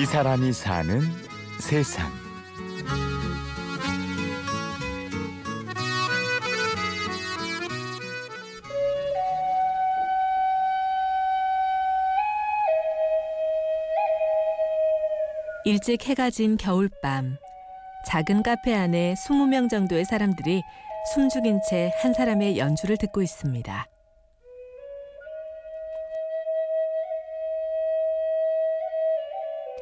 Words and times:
이 0.00 0.06
사람이 0.06 0.54
사는 0.54 1.02
세상. 1.58 2.10
일찍 15.66 16.08
해가 16.08 16.30
진 16.30 16.56
겨울밤. 16.56 17.36
작은 18.06 18.42
카페 18.42 18.74
안에 18.74 19.12
20명 19.12 19.68
정도의 19.68 20.06
사람들이 20.06 20.62
숨죽인 21.12 21.60
채 21.68 21.92
한 22.02 22.14
사람의 22.14 22.56
연주를 22.56 22.96
듣고 22.96 23.20
있습니다. 23.20 23.86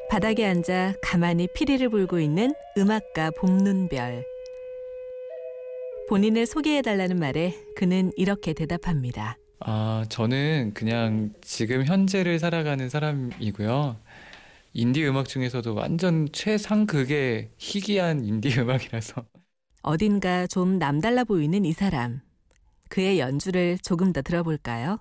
바닥에 0.09 0.45
앉아 0.45 0.95
가만히 1.01 1.47
피리를 1.53 1.87
불고 1.89 2.19
있는 2.19 2.53
음악가 2.77 3.31
봄눈별. 3.31 4.23
본인을 6.09 6.47
소개해달라는 6.47 7.19
말에 7.19 7.53
그는 7.75 8.11
이렇게 8.15 8.53
대답합니다. 8.53 9.37
아, 9.59 10.03
저는 10.09 10.73
그냥 10.73 11.33
지금 11.41 11.85
현재를 11.85 12.39
살아가는 12.39 12.89
사람이고요. 12.89 13.97
인디 14.73 15.05
음악 15.05 15.27
중에서도 15.27 15.75
완전 15.75 16.27
최상극의 16.31 17.49
희귀한 17.57 18.25
인디 18.25 18.49
음악이라서 18.59 19.25
어딘가 19.83 20.47
좀 20.47 20.79
남달라 20.79 21.23
보이는 21.23 21.65
이 21.65 21.73
사람. 21.73 22.21
그의 22.89 23.19
연주를 23.19 23.77
조금 23.83 24.11
더 24.11 24.21
들어볼까요? 24.21 24.97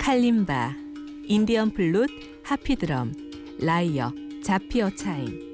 칼림바, 0.00 0.74
인디언 1.26 1.72
플룻, 1.74 2.08
hapi 2.42 2.73
drum, 2.73 3.12
lyre, 3.60 4.10
Zaphir 4.42 4.94
chime. 4.96 5.52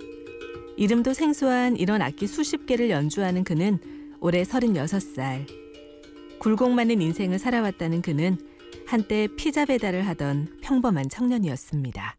이름도 0.77 1.14
생소한 1.14 1.77
이런 1.77 2.00
악기 2.00 2.28
수십 2.28 2.64
개를 2.64 2.89
연주하는 2.89 3.42
그는 3.42 3.80
올해 4.20 4.44
36살. 4.44 5.47
굴곡 6.39 6.70
많은 6.70 7.02
인생을 7.02 7.41
살아왔다는 7.41 8.02
그는 8.02 8.39
한때 8.86 9.27
피자 9.36 9.64
배달을 9.64 10.06
하던 10.06 10.58
평범한 10.62 11.08
청년이었습니다. 11.08 12.17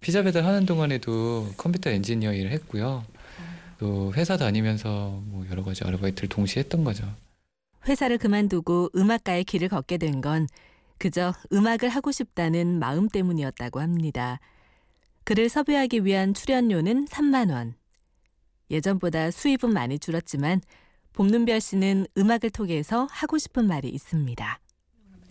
피자 0.00 0.24
배달 0.24 0.44
하는 0.44 0.66
동안에도 0.66 1.46
컴퓨터 1.56 1.90
엔지니어 1.90 2.34
일을 2.34 2.50
했고요. 2.50 3.04
또 3.78 4.12
회사 4.14 4.36
다니면서 4.36 5.22
뭐 5.26 5.46
여러 5.52 5.62
가지 5.62 5.84
아르바이트를 5.84 6.28
동시에 6.28 6.64
했던 6.64 6.82
거죠. 6.82 7.06
회사를 7.86 8.18
그만두고 8.18 8.90
음악가의 8.96 9.44
길을 9.44 9.68
걷게 9.68 9.98
된 9.98 10.20
건 10.20 10.48
그저 11.00 11.32
음악을 11.50 11.88
하고 11.88 12.12
싶다는 12.12 12.78
마음 12.78 13.08
때문이었다고 13.08 13.80
합니다. 13.80 14.38
그를 15.24 15.48
섭외하기 15.48 16.04
위한 16.04 16.34
출연료는 16.34 17.06
3만 17.06 17.50
원. 17.50 17.74
예전보다 18.70 19.30
수입은 19.30 19.72
많이 19.72 19.98
줄었지만 19.98 20.60
봄눈별 21.14 21.60
씨는 21.60 22.06
음악을 22.18 22.50
통해서 22.50 23.08
하고 23.10 23.38
싶은 23.38 23.66
말이 23.66 23.88
있습니다. 23.88 24.60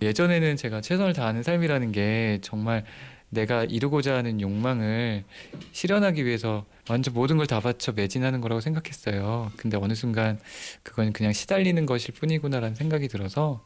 예전에는 0.02 0.58
제가 0.58 0.82
최선을 0.82 1.14
다하는 1.14 1.44
삶이라는 1.44 1.92
게 1.92 2.40
정말 2.42 2.84
내가 3.30 3.64
이루고자 3.64 4.16
하는 4.16 4.42
욕망을 4.42 5.24
실현하기 5.72 6.26
위해서 6.26 6.66
완전 6.90 7.14
모든 7.14 7.38
걸 7.38 7.46
다 7.46 7.60
바쳐 7.60 7.92
매진하는 7.92 8.42
거라고 8.42 8.60
생각했어요. 8.60 9.52
근데 9.56 9.78
어느 9.78 9.94
순간 9.94 10.40
그건 10.82 11.14
그냥 11.14 11.32
시달리는 11.32 11.86
것일 11.86 12.16
뿐이구나라는 12.16 12.74
생각이 12.76 13.08
들어서 13.08 13.64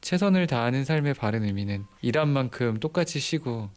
최선을 0.00 0.46
다하는 0.46 0.84
삶의 0.84 1.14
바른 1.14 1.44
의미는 1.44 1.84
일한 2.02 2.28
만큼 2.28 2.78
똑같이 2.80 3.20
쉬고 3.20 3.68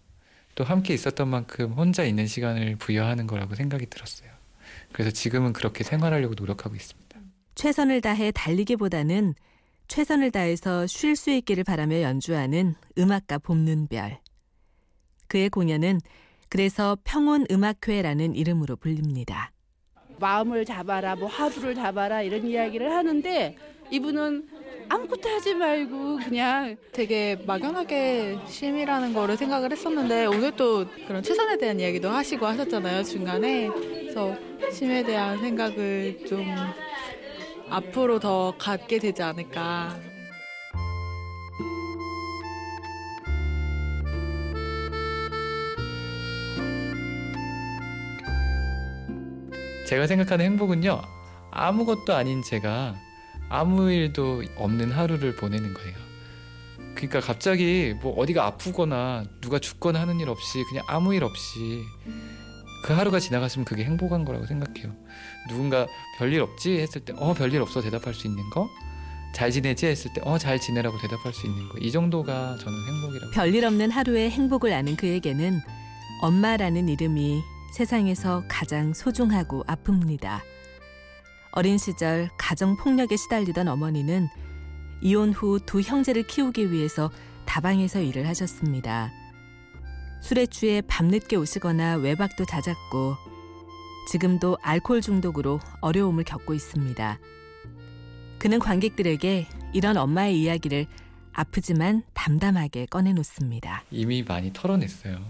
또 0.56 0.64
함께 0.64 0.94
있었던 0.94 1.28
만큼 1.28 1.74
혼자 1.74 2.04
있는 2.04 2.28
시간을 2.28 2.78
부여하는 2.78 3.28
거라고 3.28 3.56
생각이 3.56 3.88
들었어요. 3.88 4.30
그래서 4.92 5.12
지금은 5.12 5.54
그렇게 5.54 5.84
생활하려고 5.84 6.36
노력하고 6.36 6.76
있습니다. 6.76 7.20
최선을 7.56 8.02
다해 8.02 8.32
달리기보다는 8.32 9.36
최선을 9.88 10.32
다해서 10.32 10.88
쉴 10.88 11.16
수 11.16 11.30
있기를 11.32 11.64
바라며 11.64 12.02
연주하는 12.02 12.76
음악가 12.98 13.38
봄눈별. 13.40 14.20
그의 15.28 15.50
공연은 15.50 16.00
그래서 16.50 16.98
평온 17.04 17.46
음악회라는 17.50 18.36
이름으로 18.36 18.76
불립니다. 18.76 19.52
마음을 20.20 20.66
잡아라, 20.66 21.16
뭐 21.16 21.28
화두를 21.28 21.76
잡아라 21.76 22.22
이런 22.22 22.46
이야기를 22.46 22.92
하는데 22.92 23.58
이분은 23.92 24.53
아무것도 24.94 25.28
하지 25.28 25.56
말고 25.56 26.18
그냥 26.18 26.78
되게 26.92 27.36
막연하게 27.48 28.38
쉼이라는 28.48 29.14
거를 29.14 29.36
생각을 29.38 29.72
했었는데 29.72 30.28
오늘 30.28 30.56
또 30.56 30.86
그런 31.08 31.24
최선에 31.24 31.58
대한 31.58 31.80
이야기도 31.80 32.10
하시고 32.10 32.46
하셨잖아요 32.46 33.02
중간에 33.04 33.70
그래서 33.70 34.36
쉼에 34.72 35.04
대한 35.04 35.40
생각을 35.40 36.26
좀 36.28 36.46
앞으로 37.70 38.20
더 38.20 38.54
갖게 38.60 39.00
되지 39.00 39.24
않을까 39.24 39.98
제가 49.88 50.08
생각하는 50.08 50.46
행복은요. 50.46 51.02
아무것도 51.52 52.16
아닌 52.16 52.42
제가 52.42 52.96
아무 53.54 53.92
일도 53.92 54.42
없는 54.56 54.92
하루를 54.92 55.36
보내는 55.36 55.74
거예요. 55.76 55.96
그러니까 56.96 57.20
갑자기 57.20 57.94
뭐 58.02 58.14
어디가 58.18 58.46
아프거나 58.46 59.26
누가 59.42 59.60
죽거나 59.60 60.02
하는 60.02 60.20
일 60.20 60.30
없이 60.30 60.64
그냥 60.70 60.84
아무 60.88 61.14
일 61.14 61.24
없이 61.24 61.84
그 62.84 62.94
하루가 62.94 63.20
지나갔으면 63.20 63.64
그게 63.66 63.84
행복한 63.84 64.26
거라고 64.26 64.46
생각해요. 64.48 64.96
누군가 65.50 65.86
별일 66.18 66.42
없지 66.42 66.80
했을 66.80 67.02
때 67.06 67.14
어 67.16 67.34
별일 67.34 67.62
없어 67.62 67.82
대답할 67.82 68.14
수 68.16 68.26
있는 68.28 68.50
거. 68.50 68.68
잘 69.36 69.52
지내지 69.52 69.86
했을 69.86 70.12
때 70.14 70.22
어 70.26 70.38
잘 70.38 70.60
지내라고 70.60 70.98
대답할 71.00 71.32
수 71.34 71.46
있는 71.46 71.70
거. 71.70 71.78
이 71.80 71.92
정도가 71.92 72.58
저는 72.58 72.78
행복이라고. 72.88 73.32
별일 73.34 73.66
없는 73.66 73.92
하루의 73.92 74.32
행복을 74.32 74.74
아는 74.74 74.96
그에게는 74.96 75.60
엄마라는 76.22 76.90
이름이 76.90 77.42
세상에서 77.74 78.44
가장 78.48 78.94
소중하고 78.94 79.64
아픕니다. 79.66 80.42
어린 81.56 81.78
시절 81.78 82.30
가정 82.38 82.76
폭력에 82.76 83.16
시달리던 83.16 83.68
어머니는 83.68 84.28
이혼 85.02 85.32
후 85.34 85.60
두 85.60 85.82
형제를 85.82 86.24
키우기 86.24 86.72
위해서 86.72 87.12
다방에서 87.46 88.02
일을 88.02 88.28
하셨습니다. 88.28 89.12
술에 90.24 90.48
취해 90.48 90.82
밤늦게 90.82 91.36
오시거나 91.36 91.98
외박도 91.98 92.46
잦았고 92.46 93.16
지금도 94.10 94.58
알코올 94.62 95.02
중독으로 95.02 95.60
어려움을 95.82 96.24
겪고 96.24 96.54
있습니다. 96.54 97.20
그는 98.40 98.60
관객들에게 98.60 99.48
이런 99.74 99.98
엄마의 99.98 100.42
이야기를 100.42 100.88
아프지만 101.34 102.04
담담하게 102.14 102.88
꺼내놓습니다. 102.88 103.84
이미 103.92 104.24
많이 104.24 104.52
털어냈어요. 104.54 105.24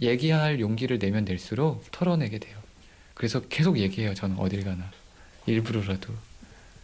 얘기할 0.00 0.58
용기를 0.60 0.98
내면 0.98 1.24
낼수록 1.24 1.84
털어내게 1.92 2.38
돼요. 2.38 2.58
그래서 3.14 3.40
계속 3.40 3.78
얘기해요. 3.78 4.14
저는 4.14 4.38
어딜 4.38 4.64
가나. 4.64 4.90
일부러라도. 5.46 6.12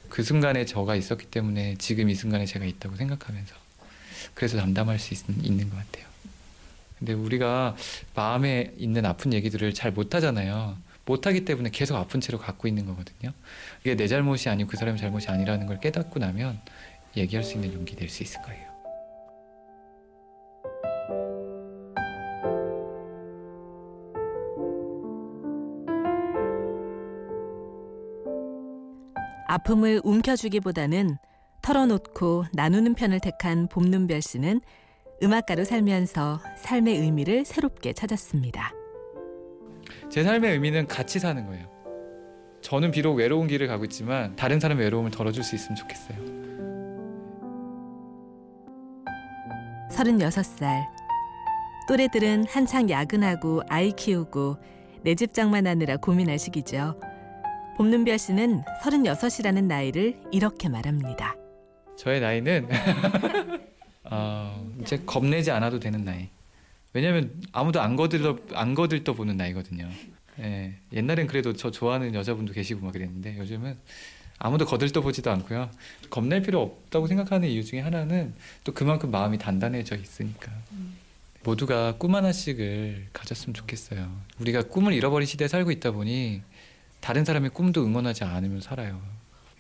그 0.09 0.23
순간에 0.23 0.65
저가 0.65 0.97
있었기 0.97 1.27
때문에 1.27 1.77
지금 1.79 2.09
이 2.11 2.15
순간에 2.15 2.47
제가 2.47 2.65
있다고 2.65 2.97
생각하면서. 2.97 3.55
그래서 4.35 4.59
담담할 4.59 4.99
수 4.99 5.15
있, 5.15 5.25
있는 5.45 5.69
것 5.71 5.77
같아요. 5.77 6.07
근데 6.99 7.13
우리가 7.13 7.77
마음에 8.15 8.73
있는 8.77 9.07
아픈 9.07 9.33
얘기들을 9.33 9.73
잘 9.75 9.93
못하잖아요. 9.93 10.77
못하기 11.05 11.45
때문에 11.45 11.71
계속 11.71 11.97
아픈 11.97 12.21
채로 12.21 12.39
갖고 12.39 12.69
있는 12.69 12.87
거거든요. 12.87 13.33
이게 13.81 13.95
내 13.97 14.09
잘못이 14.09 14.49
아니고 14.49 14.71
그 14.71 14.77
사람의 14.77 15.01
잘못이 15.01 15.29
아니라는 15.29 15.67
걸 15.67 15.81
깨닫고 15.81 16.19
나면 16.19 16.61
얘기할 17.17 17.45
수 17.45 17.55
있는 17.55 17.73
용기 17.73 17.97
낼 17.97 18.09
수 18.09 18.23
있을 18.23 18.43
거예요. 18.43 18.68
아픔을 29.63 30.01
움켜쥐기보다는 30.05 31.17
털어놓고 31.63 32.45
나누는 32.53 32.95
편을 32.95 33.21
택한 33.21 33.67
봄눈별 33.69 34.23
씨는 34.23 34.61
음악가로 35.23 35.65
살면서 35.65 36.41
삶의 36.57 36.99
의미를 36.99 37.45
새롭게 37.45 37.93
찾았습니다. 37.93 38.73
제 40.11 40.23
삶의 40.23 40.53
의미는 40.53 40.87
같이 40.87 41.19
사는 41.19 41.45
거예요. 41.47 41.67
저는 42.63 42.91
비록 42.93 43.15
외로운 43.15 43.49
길을 43.49 43.67
가고 43.67 43.85
있지만 43.85 44.37
다른 44.37 44.61
사람의 44.61 44.85
외로움을 44.85 45.11
덜어줄 45.11 45.43
수 45.43 45.55
있으면 45.57 45.77
좋겠어요. 45.77 46.19
36살. 49.91 50.85
또래들은 51.89 52.45
한창 52.49 52.89
야근하고 52.91 53.63
아이 53.69 53.93
키우고 53.93 54.57
내 55.03 55.15
집 55.15 55.33
장만하느라 55.33 55.97
고민할 55.97 56.39
시기죠. 56.39 57.01
봄눈별 57.79 58.19
씨는 58.19 58.65
36이라는 58.83 59.67
나이를 59.67 60.21
이렇게 60.33 60.69
말합니다. 60.69 61.37
저의 61.97 62.21
나이는 62.21 62.69
어, 64.03 64.69
이제 64.83 65.01
겁내지 65.07 65.53
않아도 65.53 65.79
되는 65.79 66.05
나이. 66.05 66.29
왜냐면 66.93 67.31
아무도 67.53 67.81
안 67.81 67.95
거들떠 67.95 68.39
안 68.55 68.75
거들떠 68.75 69.13
보는 69.13 69.37
나이거든요. 69.37 69.89
예, 70.41 70.75
옛날엔 70.93 71.29
그래도 71.29 71.53
저 71.53 71.71
좋아하는 71.71 72.17
여자분도 72.17 72.53
계시고 72.53 72.85
막 72.85 72.93
그랬는데 72.93 73.39
요즘은 73.39 73.77
아무도 74.41 74.67
거들떠 74.67 75.01
보지도 75.01 75.31
않고요. 75.31 75.71
겁낼 76.11 76.43
필요 76.43 76.61
없다고 76.61 77.07
생각하는 77.07 77.47
이유 77.49 77.65
중에 77.65 77.79
하나는 77.79 78.35
또 78.65 78.75
그만큼 78.75 79.13
마음이 79.13 79.39
단단해져 79.39 79.95
있으니까. 79.95 80.51
모두가 81.45 81.95
꿈 81.97 82.17
하나씩을 82.17 83.07
가졌으면 83.13 83.55
좋겠어요. 83.55 84.11
우리가 84.41 84.65
꿈을 84.65 84.93
잃어버린 84.95 85.27
시대에 85.27 85.47
살고 85.47 85.71
있다 85.71 85.93
보니 85.93 86.43
다른 87.01 87.25
사람의 87.25 87.51
꿈도 87.51 87.85
응원하지 87.85 88.25
않으면 88.25 88.61
살아요. 88.61 89.01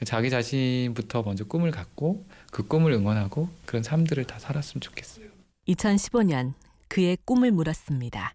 자기 0.04 0.30
자신부터 0.30 1.22
먼저 1.22 1.44
꿈을 1.44 1.70
갖고 1.70 2.24
그 2.52 2.66
꿈을 2.66 2.92
응원하고 2.92 3.48
그런 3.64 3.82
삶들을 3.82 4.24
다 4.24 4.38
살았으면 4.38 4.80
좋겠어요. 4.80 5.26
2015년 5.68 6.54
그의 6.88 7.18
꿈을 7.24 7.50
물었습니다. 7.50 8.34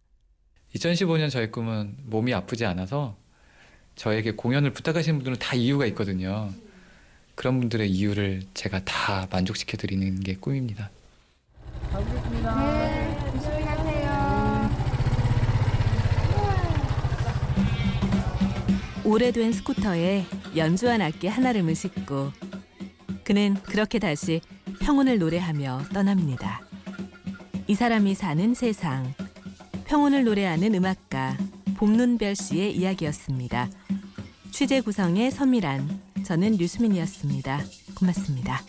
2015년 0.75 1.29
저의 1.29 1.51
꿈은 1.51 1.95
몸이 2.05 2.33
아프지 2.33 2.65
않아서 2.65 3.15
저에게 3.95 4.31
공연을 4.31 4.73
부탁하시는 4.73 5.19
분들은 5.19 5.37
다 5.39 5.55
이유가 5.55 5.85
있거든요. 5.87 6.51
그런 7.35 7.59
분들의 7.59 7.89
이유를 7.89 8.43
제가 8.53 8.83
다 8.83 9.27
만족시켜 9.31 9.77
드리는 9.77 10.19
게 10.19 10.35
꿈입니다. 10.35 10.89
오래된 19.05 19.51
스쿠터에 19.51 20.25
연주한 20.55 21.01
악기 21.01 21.27
하나를 21.27 21.63
무싣고 21.63 22.31
그는 23.23 23.55
그렇게 23.63 23.99
다시 23.99 24.41
평온을 24.79 25.19
노래하며 25.19 25.83
떠납니다. 25.93 26.61
이 27.67 27.75
사람이 27.75 28.15
사는 28.15 28.53
세상 28.53 29.13
평온을 29.85 30.23
노래하는 30.23 30.73
음악가 30.73 31.37
봄눈별 31.75 32.35
씨의 32.35 32.77
이야기였습니다. 32.77 33.69
취재 34.51 34.79
구성의 34.81 35.31
서미란 35.31 35.99
저는 36.23 36.53
류수민이었습니다. 36.53 37.61
고맙습니다. 37.95 38.61